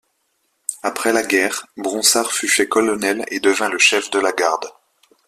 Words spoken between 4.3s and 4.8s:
Garde.